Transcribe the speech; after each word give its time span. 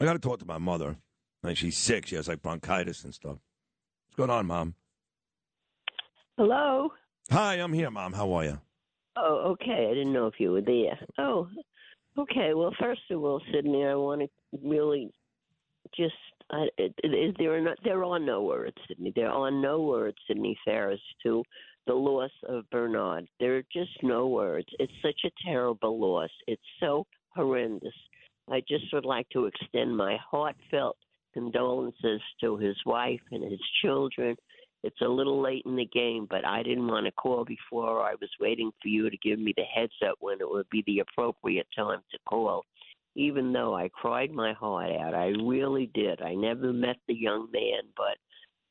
I 0.00 0.04
got 0.04 0.12
to 0.12 0.18
talk 0.18 0.40
to 0.40 0.46
my 0.46 0.58
mother. 0.58 0.96
Like 1.42 1.56
she's 1.56 1.76
sick. 1.76 2.06
She 2.06 2.16
has 2.16 2.28
like 2.28 2.42
bronchitis 2.42 3.04
and 3.04 3.14
stuff. 3.14 3.38
What's 4.06 4.16
going 4.16 4.30
on, 4.30 4.46
Mom? 4.46 4.74
Hello. 6.36 6.90
Hi, 7.30 7.54
I'm 7.54 7.72
here, 7.72 7.90
Mom. 7.90 8.12
How 8.12 8.32
are 8.32 8.44
you? 8.44 8.60
Oh, 9.16 9.52
okay. 9.52 9.88
I 9.90 9.94
didn't 9.94 10.12
know 10.12 10.26
if 10.26 10.34
you 10.38 10.52
were 10.52 10.60
there. 10.60 10.98
Oh, 11.18 11.48
okay. 12.18 12.52
Well, 12.54 12.74
first 12.78 13.00
of 13.10 13.22
all, 13.22 13.40
Sydney, 13.52 13.84
I 13.84 13.94
want 13.94 14.22
to 14.22 14.28
really 14.62 15.12
just. 15.96 16.14
I, 16.50 16.66
it, 16.78 16.94
it, 17.02 17.36
there 17.38 17.56
are 17.56 17.60
not, 17.60 17.78
there 17.82 18.04
are 18.04 18.18
no 18.18 18.42
words, 18.42 18.76
Sydney. 18.86 19.12
There 19.16 19.30
are 19.30 19.50
no 19.50 19.80
words, 19.80 20.16
Sydney 20.28 20.56
Ferris, 20.64 21.00
to 21.24 21.42
the 21.86 21.94
loss 21.94 22.30
of 22.48 22.68
Bernard. 22.70 23.26
There 23.40 23.56
are 23.56 23.62
just 23.72 23.90
no 24.02 24.28
words. 24.28 24.68
It's 24.78 24.92
such 25.02 25.20
a 25.24 25.30
terrible 25.44 25.98
loss. 25.98 26.30
It's 26.46 26.62
so 26.78 27.06
horrendous. 27.30 27.94
I 28.50 28.62
just 28.68 28.92
would 28.92 29.04
like 29.04 29.28
to 29.30 29.46
extend 29.46 29.96
my 29.96 30.16
heartfelt 30.30 30.96
condolences 31.34 32.20
to 32.40 32.56
his 32.56 32.76
wife 32.86 33.20
and 33.30 33.42
his 33.42 33.60
children. 33.82 34.36
It's 34.82 35.00
a 35.00 35.08
little 35.08 35.42
late 35.42 35.62
in 35.66 35.76
the 35.76 35.88
game, 35.92 36.26
but 36.30 36.46
I 36.46 36.62
didn't 36.62 36.86
want 36.86 37.06
to 37.06 37.12
call 37.12 37.44
before. 37.44 38.02
I 38.02 38.14
was 38.20 38.30
waiting 38.40 38.70
for 38.80 38.88
you 38.88 39.10
to 39.10 39.16
give 39.18 39.38
me 39.38 39.52
the 39.56 39.64
heads 39.64 39.92
up 40.08 40.16
when 40.20 40.40
it 40.40 40.48
would 40.48 40.68
be 40.70 40.84
the 40.86 41.00
appropriate 41.00 41.66
time 41.76 42.00
to 42.12 42.18
call. 42.28 42.64
Even 43.16 43.52
though 43.52 43.74
I 43.74 43.88
cried 43.88 44.30
my 44.30 44.52
heart 44.52 44.92
out, 44.92 45.14
I 45.14 45.28
really 45.42 45.90
did. 45.94 46.22
I 46.22 46.34
never 46.34 46.72
met 46.72 46.96
the 47.08 47.14
young 47.14 47.48
man, 47.52 47.82
but 47.96 48.16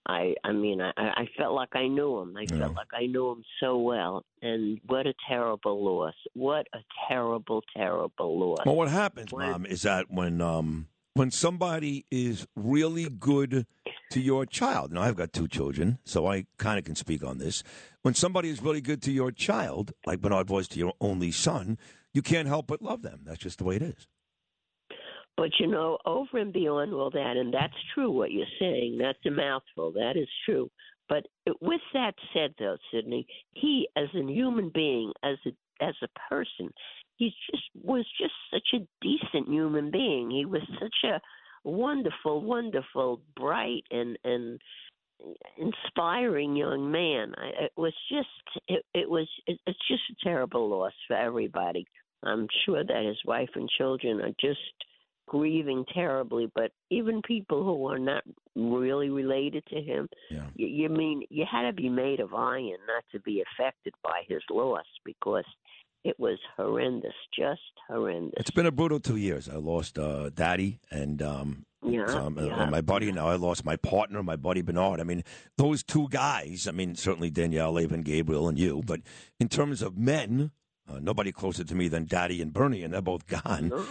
I 0.07 0.35
I 0.43 0.51
mean 0.51 0.81
I 0.81 0.91
I 0.97 1.27
felt 1.37 1.53
like 1.53 1.75
I 1.75 1.87
knew 1.87 2.19
him. 2.19 2.35
I 2.37 2.41
Yeah. 2.41 2.59
felt 2.59 2.75
like 2.75 2.93
I 2.93 3.05
knew 3.07 3.31
him 3.31 3.43
so 3.59 3.77
well. 3.79 4.23
And 4.41 4.79
what 4.85 5.07
a 5.07 5.13
terrible 5.27 5.83
loss. 5.83 6.13
What 6.33 6.67
a 6.73 6.79
terrible, 7.07 7.63
terrible 7.75 8.39
loss. 8.39 8.65
Well, 8.65 8.75
what 8.75 8.89
happens, 8.89 9.31
When- 9.31 9.49
Mom, 9.51 9.65
is 9.65 9.81
that 9.83 10.11
when 10.11 10.41
um 10.41 10.87
when 11.13 11.31
somebody 11.31 12.05
is 12.11 12.45
really 12.55 13.09
good 13.09 13.65
to 14.11 14.19
your 14.21 14.45
child. 14.45 14.91
Now, 14.91 15.01
I've 15.01 15.15
got 15.15 15.34
two 15.34 15.47
children, 15.47 15.97
so 16.03 16.27
I 16.27 16.45
kind 16.57 16.77
of 16.77 16.84
can 16.85 16.95
speak 16.95 17.23
on 17.23 17.37
this. 17.37 17.63
When 18.03 18.13
somebody 18.13 18.49
is 18.49 18.62
really 18.62 18.81
good 18.81 19.01
to 19.03 19.12
your 19.12 19.31
child, 19.31 19.93
like 20.05 20.21
Bernard 20.21 20.49
was 20.49 20.67
to 20.69 20.79
your 20.79 20.93
only 21.01 21.31
son, 21.31 21.77
you 22.13 22.21
can't 22.21 22.47
help 22.47 22.67
but 22.67 22.81
love 22.81 23.01
them. 23.01 23.21
That's 23.23 23.40
just 23.40 23.57
the 23.57 23.63
way 23.63 23.77
it 23.77 23.81
is. 23.81 24.07
But 25.37 25.49
you 25.59 25.67
know, 25.67 25.97
over 26.05 26.37
and 26.37 26.53
beyond 26.53 26.93
all 26.93 27.09
that, 27.09 27.35
and 27.37 27.53
that's 27.53 27.73
true 27.93 28.09
what 28.09 28.31
you're 28.31 28.45
saying. 28.59 28.97
That's 28.97 29.19
a 29.25 29.31
mouthful. 29.31 29.91
That 29.91 30.15
is 30.15 30.29
true. 30.45 30.69
But 31.09 31.27
with 31.61 31.81
that 31.93 32.15
said, 32.33 32.55
though, 32.57 32.77
Sidney, 32.91 33.27
he 33.53 33.87
as 33.95 34.07
a 34.15 34.23
human 34.23 34.71
being, 34.73 35.11
as 35.23 35.37
a 35.45 35.51
as 35.83 35.95
a 36.01 36.07
person, 36.29 36.71
he 37.17 37.33
just 37.51 37.63
was 37.83 38.05
just 38.19 38.33
such 38.51 38.79
a 38.79 38.87
decent 39.01 39.49
human 39.49 39.91
being. 39.91 40.31
He 40.31 40.45
was 40.45 40.61
such 40.79 41.09
a 41.09 41.21
wonderful, 41.63 42.41
wonderful, 42.41 43.21
bright, 43.35 43.83
and 43.91 44.17
and 44.23 44.59
inspiring 45.57 46.55
young 46.55 46.91
man. 46.91 47.33
I, 47.37 47.65
it 47.65 47.71
was 47.77 47.93
just 48.09 48.63
it, 48.67 48.85
it 48.93 49.09
was 49.09 49.27
it, 49.47 49.59
it's 49.67 49.87
just 49.87 50.03
a 50.11 50.23
terrible 50.23 50.69
loss 50.69 50.93
for 51.07 51.15
everybody. 51.15 51.85
I'm 52.23 52.47
sure 52.65 52.83
that 52.83 53.05
his 53.05 53.19
wife 53.25 53.49
and 53.55 53.69
children 53.77 54.21
are 54.21 54.33
just 54.39 54.59
grieving 55.27 55.85
terribly, 55.93 56.49
but 56.54 56.71
even 56.90 57.21
people 57.23 57.63
who 57.63 57.87
are 57.87 57.99
not 57.99 58.23
really 58.55 59.09
related 59.09 59.63
to 59.68 59.81
him, 59.81 60.07
Yeah. 60.29 60.45
you, 60.55 60.68
you 60.68 60.90
mean 60.90 61.23
you 61.29 61.45
had 61.49 61.63
to 61.63 61.73
be 61.73 61.90
made 61.90 62.20
of 62.20 62.34
iron 62.34 62.77
not 62.87 63.04
to 63.12 63.20
be 63.21 63.41
affected 63.41 63.93
by 64.03 64.22
his 64.28 64.41
loss 64.51 64.85
because 65.03 65.46
it 66.03 66.19
was 66.19 66.38
horrendous, 66.56 67.16
just 67.38 67.62
horrendous. 67.88 68.34
It's 68.38 68.51
been 68.51 68.68
a 68.68 68.72
brutal 68.72 69.00
two 69.00 69.16
years. 69.18 69.50
I 69.50 69.56
lost 69.56 69.97
uh, 69.97 70.29
Daddy 70.29 70.79
and 70.91 71.19
um, 71.23 71.66
Yeah, 71.84 72.03
um, 72.06 72.38
yeah. 72.40 72.62
and 72.62 72.69
my 72.69 72.81
buddy. 72.81 73.12
Now 73.12 73.28
I 73.28 73.35
lost 73.38 73.66
my 73.66 73.75
partner, 73.75 74.22
my 74.22 74.35
buddy 74.35 74.62
Bernard. 74.62 75.00
I 75.00 75.03
mean, 75.03 75.23
those 75.57 75.84
two 75.84 76.07
guys. 76.12 76.68
I 76.68 76.72
mean, 76.72 76.94
certainly 76.96 77.31
Danielle, 77.31 77.79
Avon, 77.79 78.03
Gabriel, 78.03 78.47
and 78.47 78.59
you. 78.59 78.84
But 78.85 79.01
in 79.40 79.50
terms 79.50 79.81
of 79.81 79.97
men, 79.97 80.52
uh, 80.88 81.00
nobody 81.00 81.31
closer 81.31 81.63
to 81.63 81.74
me 81.74 81.88
than 81.88 82.06
Daddy 82.06 82.40
and 82.40 82.53
Bernie, 82.53 82.84
and 82.84 82.94
they're 82.94 83.02
both 83.02 83.25
gone. 83.25 83.69
No. 83.69 83.84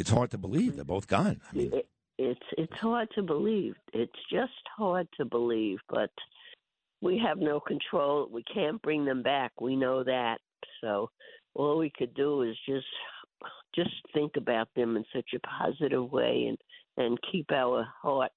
It's 0.00 0.10
hard 0.10 0.30
to 0.30 0.38
believe 0.38 0.76
they're 0.76 0.84
both 0.84 1.06
gone. 1.06 1.40
I 1.50 1.56
mean, 1.56 1.72
it, 1.74 1.88
it's 2.18 2.46
it's 2.58 2.78
hard 2.80 3.08
to 3.14 3.22
believe. 3.22 3.74
It's 3.92 4.12
just 4.30 4.52
hard 4.76 5.06
to 5.18 5.24
believe, 5.24 5.78
but 5.88 6.10
we 7.02 7.18
have 7.24 7.38
no 7.38 7.60
control. 7.60 8.28
We 8.30 8.42
can't 8.44 8.80
bring 8.82 9.04
them 9.04 9.22
back. 9.22 9.52
We 9.60 9.76
know 9.76 10.04
that. 10.04 10.38
So 10.80 11.10
all 11.54 11.78
we 11.78 11.92
could 11.96 12.14
do 12.14 12.42
is 12.42 12.56
just 12.66 12.86
just 13.74 13.90
think 14.12 14.32
about 14.36 14.68
them 14.74 14.96
in 14.96 15.04
such 15.14 15.30
a 15.34 15.40
positive 15.40 16.10
way 16.10 16.46
and 16.48 16.58
and 16.96 17.18
keep 17.30 17.50
our 17.52 17.86
heart 18.02 18.32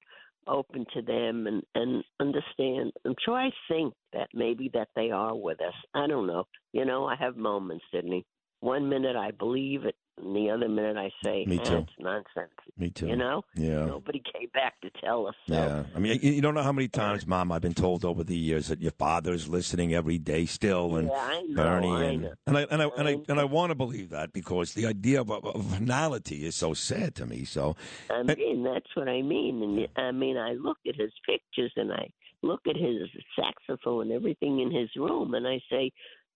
open 0.47 0.85
to 0.93 1.01
them 1.01 1.47
and 1.47 1.63
and 1.75 2.03
understand 2.19 2.91
and 3.05 3.15
try 3.23 3.49
to 3.49 3.55
think 3.67 3.93
that 4.13 4.27
maybe 4.33 4.69
that 4.73 4.89
they 4.95 5.11
are 5.11 5.35
with 5.35 5.61
us. 5.61 5.73
I 5.93 6.07
don't 6.07 6.27
know. 6.27 6.45
You 6.73 6.85
know, 6.85 7.05
I 7.05 7.15
have 7.15 7.37
moments, 7.37 7.85
Sydney. 7.93 8.25
One 8.59 8.87
minute 8.87 9.15
I 9.15 9.31
believe 9.31 9.85
it, 9.85 9.95
and 10.17 10.35
the 10.35 10.49
other 10.49 10.69
minute 10.69 10.97
I 10.97 11.11
say, 11.23 11.45
Me 11.45 11.59
"Ah, 11.59 11.63
too. 11.63 11.77
it's 11.77 11.91
nonsense. 11.99 12.51
me 12.77 12.89
too. 12.89 13.07
You 13.07 13.15
know, 13.15 13.43
Yeah. 13.55 13.85
nobody 13.85 14.21
came 14.33 14.49
back 14.53 14.79
to 14.81 14.89
tell 15.01 15.27
us. 15.27 15.35
So. 15.47 15.53
Yeah, 15.55 15.83
I 15.95 15.99
mean, 15.99 16.19
you, 16.21 16.31
you 16.33 16.41
don't 16.41 16.53
know 16.53 16.61
how 16.63 16.71
many 16.71 16.87
times, 16.87 17.25
Mom, 17.25 17.51
I've 17.51 17.61
been 17.61 17.73
told 17.73 18.05
over 18.05 18.23
the 18.23 18.35
years 18.37 18.67
that 18.67 18.81
your 18.81 18.91
father's 18.91 19.47
listening 19.49 19.93
every 19.93 20.17
day 20.17 20.45
still, 20.45 20.95
and 20.97 21.07
Yeah, 21.09 21.13
I 21.15 21.41
know, 21.41 21.63
and, 21.97 22.25
and 22.47 22.57
I 22.57 22.61
and 22.69 22.81
I 22.81 22.89
and 22.97 23.07
I, 23.07 23.17
and 23.29 23.39
I 23.39 23.43
want 23.43 23.71
to 23.71 23.75
believe 23.75 24.09
that 24.11 24.33
because 24.33 24.73
the 24.73 24.85
idea 24.85 25.21
of, 25.21 25.31
of, 25.31 25.45
of 25.45 25.65
finality 25.73 26.45
is 26.45 26.55
so 26.55 26.73
sad 26.73 27.15
to 27.15 27.25
me. 27.25 27.43
So, 27.45 27.75
I 28.09 28.23
mean, 28.23 28.63
that's 28.63 28.95
what 28.95 29.07
I 29.07 29.21
mean. 29.21 29.61
And 29.63 29.87
I 30.05 30.11
mean, 30.11 30.37
I 30.37 30.53
look 30.53 30.77
at 30.87 30.95
his 30.95 31.11
pictures 31.25 31.71
and 31.75 31.91
I 31.91 32.09
look 32.41 32.61
at 32.67 32.75
his 32.75 33.07
saxophone 33.39 34.03
and 34.03 34.11
everything 34.11 34.59
in 34.59 34.69
his 34.71 34.89
room, 34.95 35.33
and 35.33 35.47
I 35.47 35.61
say 35.69 35.91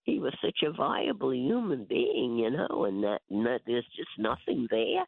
he 0.08 0.18
was 0.18 0.34
such 0.42 0.60
a 0.64 0.72
viable 0.72 1.34
human 1.34 1.84
being, 1.84 2.38
you 2.38 2.50
know, 2.50 2.86
and 2.86 3.04
that, 3.04 3.20
and 3.30 3.44
that 3.44 3.60
there's 3.66 3.86
just 3.94 4.10
nothing 4.18 4.66
there. 4.70 5.04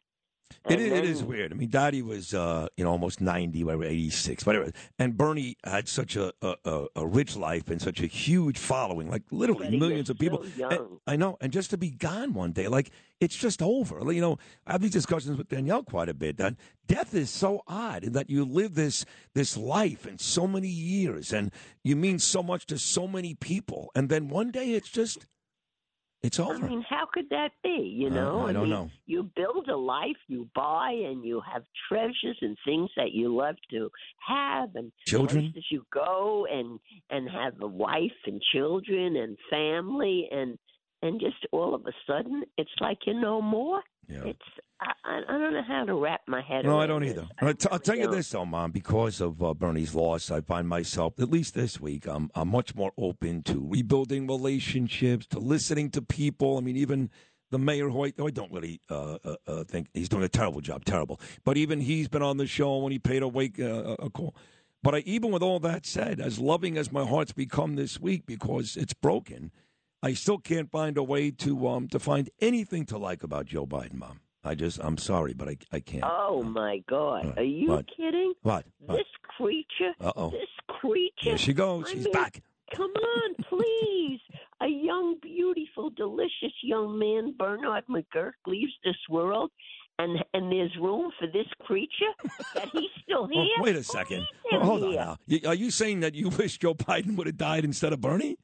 It 0.69 0.79
it 0.79 1.05
is 1.05 1.23
weird. 1.23 1.51
I 1.51 1.55
mean, 1.55 1.69
Daddy 1.69 2.01
was, 2.01 2.33
uh, 2.33 2.67
you 2.77 2.83
know, 2.83 2.91
almost 2.91 3.21
90, 3.21 3.63
whatever, 3.63 3.83
86, 3.83 4.45
whatever. 4.45 4.71
And 4.99 5.17
Bernie 5.17 5.57
had 5.63 5.87
such 5.87 6.15
a, 6.15 6.33
a, 6.41 6.87
a, 6.95 7.07
rich 7.07 7.35
life 7.35 7.69
and 7.69 7.81
such 7.81 8.01
a 8.01 8.05
huge 8.07 8.57
following, 8.57 9.09
like 9.09 9.23
literally 9.31 9.77
millions 9.77 10.09
of 10.09 10.17
people. 10.17 10.45
so 10.57 10.69
And- 10.69 10.99
I 11.07 11.15
know. 11.15 11.37
And 11.41 11.51
just 11.51 11.69
to 11.71 11.77
be 11.77 11.89
gone 11.89 12.33
one 12.33 12.51
day, 12.51 12.67
like, 12.67 12.91
it's 13.19 13.35
just 13.35 13.61
over. 13.61 14.11
You 14.11 14.21
know, 14.21 14.37
I 14.65 14.73
have 14.73 14.81
these 14.81 14.91
discussions 14.91 15.37
with 15.37 15.49
Danielle 15.49 15.83
quite 15.83 16.09
a 16.09 16.13
bit 16.13 16.37
that 16.37 16.55
death 16.87 17.13
is 17.13 17.29
so 17.29 17.61
odd 17.67 18.03
in 18.03 18.13
that 18.13 18.29
you 18.29 18.45
live 18.45 18.75
this, 18.75 19.05
this 19.35 19.55
life 19.55 20.07
in 20.07 20.17
so 20.17 20.47
many 20.47 20.67
years 20.67 21.31
and 21.31 21.51
you 21.83 21.95
mean 21.95 22.19
so 22.19 22.41
much 22.41 22.65
to 22.67 22.77
so 22.77 23.07
many 23.07 23.35
people. 23.35 23.91
And 23.95 24.09
then 24.09 24.27
one 24.27 24.51
day 24.51 24.71
it's 24.71 24.89
just, 24.89 25.27
it's 26.23 26.39
I 26.39 26.57
mean, 26.57 26.85
how 26.87 27.07
could 27.11 27.29
that 27.29 27.49
be? 27.63 27.95
You 27.97 28.07
Uh, 28.07 28.13
know, 28.13 28.47
I 28.47 28.53
don't 28.53 28.63
mean, 28.63 28.71
know. 28.71 28.91
You 29.05 29.23
build 29.35 29.67
a 29.69 29.75
life, 29.75 30.17
you 30.27 30.47
buy, 30.53 30.91
and 30.91 31.25
you 31.25 31.41
have 31.51 31.63
treasures 31.89 32.37
and 32.41 32.57
things 32.63 32.89
that 32.95 33.11
you 33.11 33.35
love 33.35 33.55
to 33.71 33.89
have, 34.27 34.75
and 34.75 34.91
Children? 35.05 35.51
places 35.51 35.65
you 35.71 35.85
go, 35.91 36.45
and 36.49 36.79
and 37.09 37.29
have 37.29 37.59
a 37.61 37.67
wife 37.67 38.11
and 38.27 38.41
children 38.53 39.15
and 39.15 39.37
family, 39.49 40.27
and 40.31 40.57
and 41.01 41.19
just 41.19 41.45
all 41.51 41.73
of 41.73 41.85
a 41.87 41.91
sudden, 42.05 42.43
it's 42.57 42.71
like 42.79 42.99
you 43.07 43.13
know 43.19 43.41
more. 43.41 43.81
Yeah. 44.11 44.25
It's 44.25 44.39
I, 44.81 45.21
I 45.27 45.37
don't 45.37 45.53
know 45.53 45.61
how 45.67 45.85
to 45.85 45.93
wrap 45.93 46.21
my 46.27 46.41
head. 46.41 46.65
No, 46.65 46.79
I 46.79 46.87
don't 46.87 47.03
this. 47.03 47.11
either. 47.11 47.27
I 47.39 47.53
t- 47.53 47.67
I'll 47.71 47.79
tell 47.79 47.95
you 47.95 48.05
don't. 48.05 48.15
this, 48.15 48.29
though, 48.29 48.45
Mom, 48.45 48.71
because 48.71 49.21
of 49.21 49.41
uh, 49.43 49.53
Bernie's 49.53 49.93
loss, 49.93 50.31
I 50.31 50.41
find 50.41 50.67
myself, 50.67 51.19
at 51.19 51.29
least 51.29 51.53
this 51.53 51.79
week, 51.79 52.07
I'm, 52.07 52.31
I'm 52.33 52.47
much 52.47 52.73
more 52.73 52.91
open 52.97 53.43
to 53.43 53.63
rebuilding 53.63 54.25
relationships, 54.25 55.27
to 55.27 55.39
listening 55.39 55.91
to 55.91 56.01
people. 56.01 56.57
I 56.57 56.61
mean, 56.61 56.77
even 56.77 57.11
the 57.51 57.59
mayor, 57.59 57.89
who 57.89 58.05
I, 58.05 58.13
who 58.17 58.27
I 58.27 58.31
don't 58.31 58.51
really 58.51 58.81
uh, 58.89 59.17
uh, 59.23 59.35
uh, 59.45 59.63
think 59.65 59.89
he's 59.93 60.09
doing 60.09 60.23
a 60.23 60.29
terrible 60.29 60.61
job, 60.61 60.83
terrible. 60.83 61.19
But 61.43 61.57
even 61.57 61.81
he's 61.81 62.07
been 62.07 62.23
on 62.23 62.37
the 62.37 62.47
show 62.47 62.77
when 62.77 62.91
he 62.91 62.97
paid 62.97 63.21
a 63.21 63.27
wake 63.27 63.59
uh, 63.59 63.95
a 63.99 64.09
call. 64.09 64.35
But 64.81 64.95
I, 64.95 64.97
even 64.99 65.31
with 65.31 65.43
all 65.43 65.59
that 65.59 65.85
said, 65.85 66.19
as 66.19 66.39
loving 66.39 66.75
as 66.75 66.91
my 66.91 67.05
heart's 67.05 67.33
become 67.33 67.75
this 67.75 67.99
week 67.99 68.25
because 68.25 68.75
it's 68.75 68.93
broken, 68.93 69.51
I 70.03 70.13
still 70.13 70.37
can't 70.39 70.69
find 70.71 70.97
a 70.97 71.03
way 71.03 71.31
to 71.31 71.67
um 71.67 71.87
to 71.89 71.99
find 71.99 72.29
anything 72.39 72.85
to 72.87 72.97
like 72.97 73.23
about 73.23 73.45
Joe 73.45 73.65
Biden, 73.67 73.95
Mom. 73.95 74.19
I 74.43 74.55
just, 74.55 74.79
I'm 74.81 74.97
sorry, 74.97 75.33
but 75.33 75.47
I, 75.49 75.57
I 75.71 75.79
can't. 75.81 76.03
Oh 76.05 76.41
my 76.41 76.81
God! 76.89 77.25
What? 77.27 77.37
Are 77.37 77.43
you 77.43 77.67
What? 77.69 77.85
kidding? 77.95 78.33
What? 78.41 78.65
What? 78.79 78.97
This 78.97 79.05
creature. 79.37 79.93
Uh-oh. 79.99 80.31
This 80.31 80.49
creature. 80.67 81.11
Here 81.17 81.37
she 81.37 81.53
goes. 81.53 81.85
I 81.87 81.91
She's 81.93 82.05
mean, 82.05 82.13
back. 82.13 82.41
Come 82.75 82.89
on, 82.91 83.35
please. 83.47 84.19
A 84.61 84.67
young, 84.67 85.17
beautiful, 85.21 85.89
delicious 85.91 86.53
young 86.63 86.97
man, 86.97 87.35
Bernard 87.37 87.83
McGuirk, 87.87 88.31
leaves 88.47 88.71
this 88.83 88.95
world, 89.09 89.51
and 89.99 90.17
and 90.33 90.51
there's 90.51 90.75
room 90.81 91.11
for 91.19 91.27
this 91.27 91.47
creature 91.63 92.13
that 92.55 92.69
he's 92.73 92.89
still 93.03 93.25
Oh, 93.25 93.27
here. 93.31 93.45
wait 93.59 93.75
a 93.75 93.83
second. 93.83 94.25
him 94.49 94.61
Hold 94.61 94.83
on 94.85 94.95
now. 94.95 95.17
Are 95.45 95.53
you 95.53 95.69
saying 95.69 95.99
that 95.99 96.15
you 96.15 96.29
wish 96.39 96.57
Joe 96.57 96.73
Biden 96.73 97.15
would 97.17 97.27
have 97.27 97.37
died 97.37 97.63
instead 97.63 97.93
of 97.93 98.01
Bernie? 98.01 98.37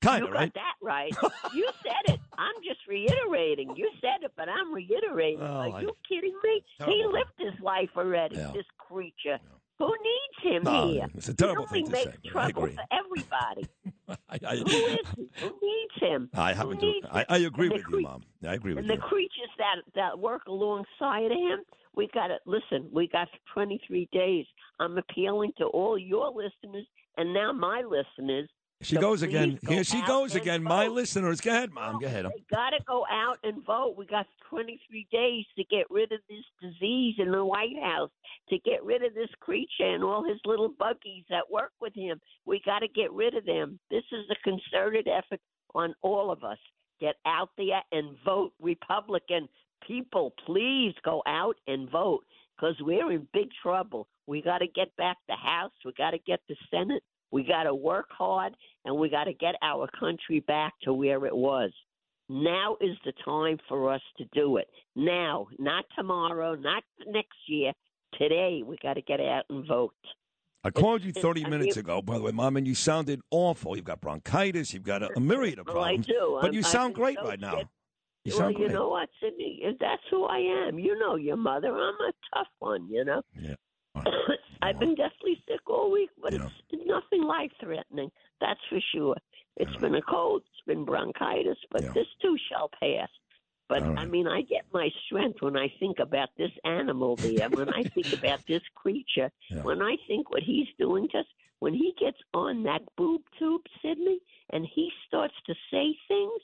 Kind 0.00 0.24
of, 0.24 0.30
right? 0.30 0.54
that 0.54 0.69
right. 0.82 1.14
you 1.54 1.68
said 1.82 2.14
it. 2.14 2.20
I'm 2.38 2.54
just 2.64 2.80
reiterating. 2.88 3.74
You 3.76 3.90
said 4.00 4.22
it, 4.24 4.32
but 4.36 4.48
I'm 4.48 4.72
reiterating. 4.72 5.40
Well, 5.40 5.52
Are 5.72 5.76
I- 5.76 5.80
you 5.80 5.92
kidding 6.08 6.34
me? 6.44 6.62
He 6.86 7.04
lived 7.06 7.30
his 7.38 7.58
life 7.60 7.90
already. 7.96 8.36
Yeah. 8.36 8.52
This 8.54 8.66
creature. 8.78 9.38
Who 9.78 9.86
needs 9.88 10.54
him 10.56 10.62
No, 10.64 10.88
here? 10.88 11.06
it's 11.14 11.28
a 11.28 11.30
He 11.30 11.36
terrible 11.36 11.62
only 11.62 11.72
thing 11.72 11.86
to 11.86 11.92
makes 11.92 12.04
say, 12.10 12.16
but 12.22 12.28
I 12.28 12.32
trouble 12.50 12.64
agree. 12.64 12.76
for 12.76 12.84
everybody. 12.92 13.68
I, 14.28 14.38
I, 14.52 14.56
Who 14.56 14.64
is 14.66 15.06
he? 15.16 15.30
Who 15.40 15.46
needs 15.62 15.94
him? 15.98 16.28
I 16.34 16.52
happen 16.52 16.78
to. 16.80 16.92
I? 17.10 17.24
I 17.30 17.36
agree 17.38 17.68
And 17.68 17.76
with 17.76 17.84
you, 17.90 18.02
Mom. 18.02 18.22
I 18.46 18.54
agree 18.54 18.74
with 18.74 18.80
And 18.84 18.90
the 18.90 18.98
creatures 19.02 19.48
that 19.56 19.76
that 19.94 20.18
work 20.18 20.42
alongside 20.48 21.26
of 21.26 21.38
him, 21.38 21.60
we 21.94 22.08
got 22.12 22.26
to 22.26 22.36
listen. 22.44 22.90
We 22.92 23.08
got 23.08 23.28
23 23.54 24.08
days. 24.12 24.44
I'm 24.80 24.98
appealing 24.98 25.52
to 25.58 25.64
all 25.66 25.96
your 25.98 26.28
listeners 26.30 26.86
and 27.16 27.32
now 27.32 27.52
my 27.52 27.82
listeners. 27.82 28.50
She 28.82 28.94
so 28.94 29.00
goes 29.00 29.22
again. 29.22 29.58
go 29.64 29.72
Here 29.72 29.84
she 29.84 30.00
goes 30.06 30.34
again. 30.34 30.62
My 30.62 30.86
vote. 30.86 30.94
listeners. 30.94 31.40
Go 31.40 31.50
ahead, 31.50 31.72
Mom. 31.72 32.00
Go 32.00 32.06
ahead. 32.06 32.24
They 32.24 32.44
got 32.50 32.70
to 32.70 32.82
go 32.86 33.04
out 33.10 33.38
and 33.44 33.64
vote. 33.64 33.94
We 33.98 34.06
got 34.06 34.26
23 34.48 35.06
days 35.12 35.44
to 35.56 35.64
get 35.64 35.86
rid 35.90 36.12
of 36.12 36.20
this 36.28 36.44
disease 36.62 37.16
in 37.18 37.30
the 37.30 37.44
White 37.44 37.78
House, 37.82 38.10
to 38.48 38.58
get 38.60 38.82
rid 38.82 39.04
of 39.04 39.14
this 39.14 39.28
creature 39.40 39.84
and 39.94 40.02
all 40.02 40.24
his 40.24 40.38
little 40.46 40.70
buggies 40.70 41.24
that 41.28 41.50
work 41.50 41.72
with 41.80 41.94
him. 41.94 42.20
We 42.46 42.62
got 42.64 42.78
to 42.78 42.88
get 42.88 43.12
rid 43.12 43.34
of 43.34 43.44
them. 43.44 43.78
This 43.90 44.04
is 44.12 44.24
a 44.30 44.42
concerted 44.42 45.08
effort 45.08 45.40
on 45.74 45.94
all 46.00 46.30
of 46.30 46.42
us. 46.42 46.58
Get 47.00 47.16
out 47.26 47.50
there 47.58 47.82
and 47.92 48.16
vote 48.24 48.52
Republican. 48.60 49.48
People, 49.86 50.32
please 50.46 50.94
go 51.04 51.22
out 51.26 51.56
and 51.66 51.90
vote 51.90 52.24
because 52.56 52.76
we're 52.80 53.10
in 53.12 53.26
big 53.32 53.48
trouble. 53.62 54.08
We 54.26 54.40
got 54.40 54.58
to 54.58 54.66
get 54.66 54.94
back 54.96 55.18
the 55.28 55.36
House. 55.36 55.72
We 55.84 55.92
got 55.96 56.10
to 56.12 56.18
get 56.18 56.40
the 56.48 56.56
Senate. 56.70 57.02
We 57.32 57.44
got 57.44 57.64
to 57.64 57.74
work 57.74 58.06
hard 58.10 58.54
and 58.84 58.96
we 58.96 59.08
got 59.08 59.24
to 59.24 59.32
get 59.32 59.54
our 59.62 59.88
country 59.98 60.40
back 60.40 60.74
to 60.82 60.92
where 60.92 61.24
it 61.26 61.34
was. 61.36 61.70
Now 62.28 62.76
is 62.80 62.96
the 63.04 63.12
time 63.24 63.58
for 63.68 63.92
us 63.92 64.00
to 64.18 64.24
do 64.32 64.56
it. 64.56 64.68
Now, 64.94 65.48
not 65.58 65.84
tomorrow, 65.96 66.54
not 66.54 66.82
next 67.06 67.36
year. 67.48 67.72
Today, 68.18 68.62
we 68.64 68.76
got 68.82 68.94
to 68.94 69.02
get 69.02 69.20
out 69.20 69.44
and 69.50 69.66
vote. 69.66 69.94
I 70.62 70.70
called 70.70 71.02
you 71.02 71.12
30 71.12 71.44
minutes 71.48 71.76
ago, 71.76 72.02
by 72.02 72.18
the 72.18 72.24
way, 72.24 72.32
Mom, 72.32 72.56
and 72.56 72.66
you 72.66 72.74
sounded 72.74 73.20
awful. 73.30 73.76
You've 73.76 73.84
got 73.84 74.00
bronchitis. 74.00 74.74
You've 74.74 74.82
got 74.82 75.02
a, 75.02 75.08
a 75.16 75.20
myriad 75.20 75.58
of 75.58 75.66
Well, 75.68 75.78
I 75.78 75.96
problems. 75.96 76.06
do. 76.06 76.38
But 76.40 76.44
I'm- 76.46 76.54
you 76.54 76.62
sound 76.62 76.94
great 76.94 77.16
so 77.20 77.28
right 77.28 77.40
now. 77.40 77.62
You 78.24 78.32
well, 78.32 78.38
sound 78.38 78.52
you 78.58 78.58
great. 78.66 78.72
know 78.72 78.88
what, 78.90 79.08
Sydney? 79.22 79.62
That's 79.80 80.02
who 80.10 80.24
I 80.24 80.38
am. 80.68 80.78
You 80.78 80.98
know 80.98 81.16
your 81.16 81.38
mother. 81.38 81.68
I'm 81.68 81.94
a 81.94 82.12
tough 82.34 82.48
one, 82.58 82.86
you 82.90 83.02
know. 83.04 83.22
Yeah. 83.40 83.54
I've 84.62 84.78
been 84.78 84.94
deathly 84.94 85.42
sick 85.48 85.60
all 85.68 85.90
week, 85.90 86.10
but 86.20 86.32
Yeah. 86.32 86.38
it's, 86.72 86.86
nothing 86.86 87.22
life 87.22 87.52
threatening. 87.60 88.10
That's 88.40 88.60
for 88.68 88.80
sure. 88.92 89.16
It's 89.56 89.72
Yeah. 89.74 89.80
been 89.80 89.94
a 89.96 90.02
cold, 90.02 90.42
it's 90.46 90.64
been 90.66 90.84
bronchitis, 90.84 91.58
but 91.70 91.84
Yeah. 91.84 91.92
this 91.94 92.06
too 92.20 92.36
shall 92.48 92.68
pass. 92.68 93.10
But 93.68 93.82
All 93.84 93.94
I 93.98 94.04
mean, 94.06 94.26
I 94.26 94.42
get 94.42 94.64
my 94.72 94.90
strength 95.04 95.42
when 95.42 95.56
I 95.56 95.68
think 95.78 95.98
about 96.00 96.34
this 96.36 96.50
animal 96.64 97.16
there, 97.16 97.48
when 97.50 97.68
I 97.68 97.84
think 97.94 98.12
about 98.12 98.44
this 98.46 98.62
creature, 98.74 99.30
Yeah. 99.48 99.62
when 99.62 99.80
I 99.82 99.96
think 100.08 100.30
what 100.30 100.42
he's 100.42 100.68
doing 100.78 101.08
to 101.10 101.18
us. 101.20 101.26
When 101.60 101.74
he 101.74 101.92
gets 102.00 102.16
on 102.32 102.62
that 102.62 102.80
boob 102.96 103.22
tube, 103.38 103.66
Sydney, 103.82 104.18
and 104.48 104.64
he 104.66 104.90
starts 105.06 105.34
to 105.44 105.54
say 105.70 105.94
things, 106.08 106.40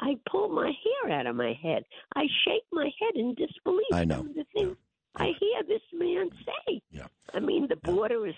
I 0.00 0.16
pull 0.28 0.48
my 0.48 0.72
hair 0.84 1.12
out 1.18 1.26
of 1.26 1.36
my 1.36 1.52
head. 1.52 1.84
I 2.16 2.26
shake 2.44 2.64
my 2.72 2.90
head 2.98 3.14
in 3.14 3.34
disbelief. 3.34 3.86
I 3.92 4.04
know. 4.04 4.24
The 4.34 4.44
things 4.52 4.76
I 5.14 5.32
hear 5.38 5.62
this 5.62 5.82
man 5.92 6.30
say. 6.44 6.65
I 7.36 7.40
mean, 7.40 7.68
the 7.68 7.76
border 7.76 8.26
is 8.26 8.34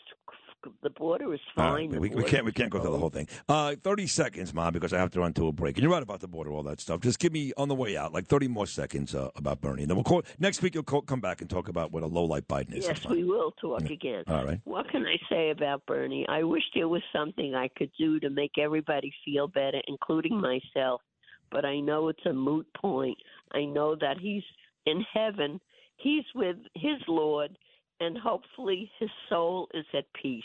the 0.82 0.90
border 0.90 1.32
is 1.32 1.40
fine. 1.54 1.92
right, 1.92 2.00
we, 2.00 2.08
we 2.10 2.24
can't 2.24 2.44
we 2.44 2.50
can't 2.50 2.68
go 2.68 2.80
through 2.80 2.90
the 2.90 2.98
whole 2.98 3.10
thing. 3.10 3.28
Uh, 3.48 3.76
thirty 3.82 4.08
seconds, 4.08 4.52
Mom, 4.52 4.72
because 4.72 4.92
I 4.92 4.98
have 4.98 5.10
to 5.12 5.20
run 5.20 5.32
to 5.34 5.46
a 5.46 5.52
break. 5.52 5.76
And 5.76 5.82
you're 5.84 5.92
right 5.92 6.02
about 6.02 6.20
the 6.20 6.26
border, 6.26 6.50
all 6.50 6.64
that 6.64 6.80
stuff. 6.80 7.00
Just 7.00 7.20
give 7.20 7.32
me 7.32 7.52
on 7.56 7.68
the 7.68 7.76
way 7.76 7.96
out 7.96 8.12
like 8.12 8.26
thirty 8.26 8.48
more 8.48 8.66
seconds 8.66 9.14
uh, 9.14 9.30
about 9.36 9.60
Bernie, 9.60 9.82
and 9.82 9.90
then 9.90 9.96
we'll 9.96 10.04
call 10.04 10.22
next 10.40 10.60
week. 10.60 10.74
You'll 10.74 10.82
call, 10.82 11.02
come 11.02 11.20
back 11.20 11.40
and 11.40 11.48
talk 11.48 11.68
about 11.68 11.92
what 11.92 12.02
a 12.02 12.06
low 12.06 12.24
light 12.24 12.48
Biden 12.48 12.74
is. 12.74 12.86
Yes, 12.86 13.06
we 13.06 13.22
will 13.22 13.52
talk 13.52 13.82
again. 13.82 14.24
All 14.26 14.44
right. 14.44 14.60
What 14.64 14.90
can 14.90 15.06
I 15.06 15.16
say 15.30 15.50
about 15.50 15.86
Bernie? 15.86 16.26
I 16.28 16.42
wish 16.42 16.64
there 16.74 16.88
was 16.88 17.02
something 17.12 17.54
I 17.54 17.68
could 17.76 17.90
do 17.96 18.18
to 18.20 18.28
make 18.28 18.58
everybody 18.58 19.12
feel 19.24 19.46
better, 19.46 19.80
including 19.86 20.40
myself. 20.40 21.02
But 21.50 21.64
I 21.64 21.78
know 21.80 22.08
it's 22.08 22.26
a 22.26 22.32
moot 22.32 22.66
point. 22.76 23.16
I 23.52 23.64
know 23.64 23.96
that 23.96 24.18
he's 24.20 24.42
in 24.86 25.04
heaven. 25.14 25.60
He's 25.96 26.24
with 26.34 26.56
his 26.74 26.98
Lord, 27.06 27.56
and 28.00 28.16
hopefully 28.16 28.90
his 28.98 29.10
soul 29.28 29.68
is 29.74 29.86
at 29.94 30.04
peace. 30.20 30.42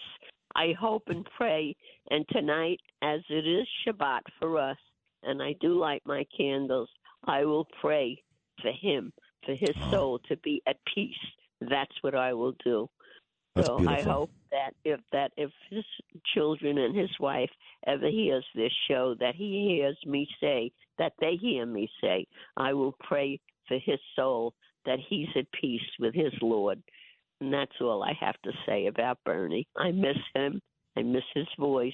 I 0.56 0.74
hope 0.80 1.04
and 1.08 1.28
pray. 1.38 1.76
And 2.12 2.26
tonight, 2.30 2.80
as 3.02 3.22
it 3.30 3.48
is 3.48 3.68
Shabbat 3.86 4.22
for 4.40 4.60
us, 4.60 4.78
and 5.24 5.42
I 5.42 5.56
do 5.62 5.80
light 5.80 6.04
my 6.06 6.26
candles, 6.36 6.90
I 7.26 7.46
will 7.46 7.68
pray 7.82 8.22
for 8.62 8.72
him, 8.72 9.14
for 9.46 9.56
his 9.56 9.76
soul 9.90 10.20
to 10.28 10.38
be 10.38 10.62
at 10.68 10.78
peace. 10.94 11.14
That's 11.62 11.96
what 12.02 12.16
I 12.16 12.34
will 12.34 12.56
do. 12.64 12.90
That's 13.56 13.68
so 13.68 13.78
beautiful. 13.78 14.12
I 14.12 14.14
hope 14.14 14.32
that 14.52 14.74
if 14.84 15.00
that 15.12 15.32
if 15.38 15.52
his 15.70 15.86
children 16.34 16.78
and 16.78 16.96
his 16.96 17.10
wife 17.20 17.50
ever 17.88 18.10
hears 18.10 18.46
this 18.56 18.72
show, 18.88 19.16
that 19.20 19.36
he 19.36 19.76
hears 19.78 19.98
me 20.06 20.28
say, 20.42 20.72
that 21.00 21.14
they 21.20 21.36
hear 21.36 21.66
me 21.66 21.90
say, 22.02 22.28
I 22.58 22.74
will 22.74 22.96
pray 23.00 23.40
for 23.68 23.78
his 23.78 24.00
soul 24.16 24.54
that 24.86 25.00
he's 25.10 25.30
at 25.36 25.52
peace 25.52 25.82
with 26.00 26.14
his 26.14 26.34
Lord. 26.42 26.82
And 27.44 27.54
that's 27.54 27.74
all 27.82 28.04
I 28.04 28.14
have 28.22 28.36
to 28.46 28.52
say 28.66 28.88
about 28.88 29.18
Bernie. 29.26 29.68
I 29.76 29.92
miss 29.92 30.16
him. 30.34 30.62
I 30.96 31.02
miss 31.02 31.24
his 31.36 31.48
voice. 31.60 31.92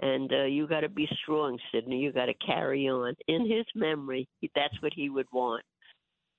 And 0.00 0.32
uh, 0.32 0.44
you 0.44 0.66
got 0.66 0.80
to 0.80 0.88
be 0.88 1.06
strong, 1.22 1.58
Sidney. 1.70 1.98
You 1.98 2.10
got 2.10 2.26
to 2.26 2.34
carry 2.34 2.88
on. 2.88 3.14
In 3.28 3.42
his 3.42 3.66
memory, 3.74 4.26
that's 4.54 4.80
what 4.80 4.94
he 4.96 5.10
would 5.10 5.26
want. 5.30 5.62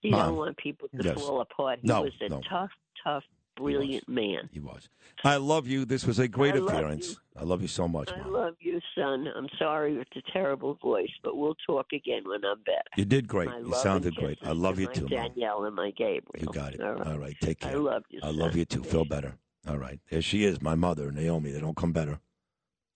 He 0.01 0.09
Mom, 0.09 0.29
don't 0.29 0.35
want 0.37 0.57
people 0.57 0.87
to 0.99 1.03
yes. 1.03 1.13
fall 1.13 1.41
apart. 1.41 1.77
He 1.83 1.87
No, 1.87 2.01
was 2.01 2.11
a 2.21 2.29
no. 2.29 2.41
tough, 2.49 2.71
tough, 3.03 3.23
brilliant 3.55 4.07
man. 4.07 4.49
He 4.51 4.59
was. 4.59 4.89
I 5.23 5.37
love 5.37 5.67
you. 5.67 5.85
This 5.85 6.05
was 6.05 6.19
a 6.19 6.27
great 6.27 6.55
I 6.55 6.59
appearance. 6.59 7.09
you. 7.09 7.15
I 7.35 7.43
love 7.43 7.61
you 7.61 7.67
so 7.67 7.87
much, 7.87 8.09
Mom. 8.11 8.21
I 8.25 8.27
love 8.27 8.55
you, 8.59 8.79
son. 8.95 9.27
I'm 9.35 9.47
sorry 9.57 9.97
with 9.97 10.07
the 10.13 10.21
terrible 10.31 10.75
voice, 10.75 11.11
but 11.23 11.37
we'll 11.37 11.55
talk 11.65 11.87
again 11.93 12.23
when 12.25 12.43
I'm 12.45 12.61
better. 12.63 12.83
You 12.97 13.05
did 13.05 13.27
great. 13.27 13.49
My 13.49 13.59
You 13.59 13.73
sounded 13.75 14.15
great. 14.15 14.37
I 14.43 14.51
love 14.51 14.79
you 14.79 14.87
too, 14.87 15.01
Mom. 15.01 15.09
Danielle 15.09 15.65
and 15.65 15.75
my 15.75 15.91
Gabriel. 15.91 16.23
You 16.39 16.47
got 16.51 16.73
it. 16.73 16.81
All 16.81 16.93
right. 16.93 17.07
All 17.07 17.17
right. 17.17 17.35
Take 17.41 17.61
care. 17.61 17.71
I 17.71 17.75
love 17.75 18.03
you. 18.09 18.19
I 18.21 18.29
love 18.29 18.55
you 18.55 18.65
too. 18.65 18.83
Feel 18.83 19.05
better. 19.05 19.37
All 19.67 19.77
right. 19.77 19.99
There 20.09 20.21
she 20.21 20.43
is, 20.43 20.61
my 20.61 20.75
mother, 20.75 21.11
Naomi. 21.11 21.51
They 21.51 21.59
don't 21.59 21.77
come 21.77 21.93
better. 21.93 22.19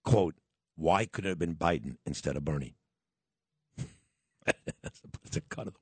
Quote, 0.03 0.35
why 0.75 1.05
could 1.05 1.25
it 1.25 1.29
have 1.29 1.39
been 1.39 1.55
Biden 1.55 1.97
instead 2.05 2.35
of 2.35 2.45
Bernie? 2.45 2.75
that's, 4.83 5.01
a, 5.35 5.41
cut 5.41 5.67
of 5.67 5.73
the. 5.73 5.76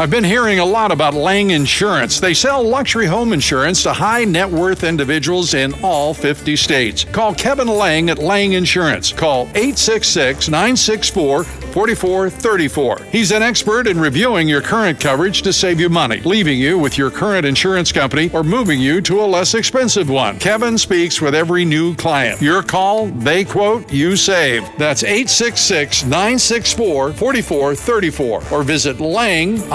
I've 0.00 0.08
been 0.08 0.24
hearing 0.24 0.60
a 0.60 0.64
lot 0.64 0.92
about 0.92 1.12
Lang 1.12 1.50
Insurance. 1.50 2.20
They 2.20 2.32
sell 2.32 2.66
luxury 2.66 3.04
home 3.04 3.34
insurance 3.34 3.82
to 3.82 3.92
high 3.92 4.24
net 4.24 4.50
worth 4.50 4.82
individuals 4.82 5.52
in 5.52 5.74
all 5.82 6.14
50 6.14 6.56
states. 6.56 7.04
Call 7.04 7.34
Kevin 7.34 7.68
Lang 7.68 8.08
at 8.08 8.16
Lang 8.16 8.54
Insurance. 8.54 9.12
Call 9.12 9.42
866 9.48 10.48
964 10.48 11.44
4434. 11.70 13.06
He's 13.10 13.32
an 13.32 13.42
expert 13.42 13.86
in 13.86 13.98
reviewing 13.98 14.48
your 14.48 14.62
current 14.62 15.00
coverage 15.00 15.42
to 15.42 15.52
save 15.52 15.80
you 15.80 15.88
money, 15.88 16.20
leaving 16.20 16.58
you 16.58 16.78
with 16.78 16.96
your 16.96 17.10
current 17.10 17.46
insurance 17.46 17.92
company 17.92 18.30
or 18.32 18.42
moving 18.42 18.80
you 18.80 19.00
to 19.02 19.20
a 19.20 19.26
less 19.26 19.54
expensive 19.54 20.08
one. 20.08 20.38
Kevin 20.38 20.78
speaks 20.78 21.20
with 21.20 21.34
every 21.34 21.64
new 21.64 21.94
client. 21.96 22.40
Your 22.40 22.62
call, 22.62 23.06
they 23.06 23.44
quote, 23.44 23.92
you 23.92 24.16
save. 24.16 24.62
That's 24.78 25.02
866 25.02 26.04
964 26.04 27.12
4434 27.12 28.42
or 28.52 28.62
visit 28.62 28.98
langins.com. 28.98 29.70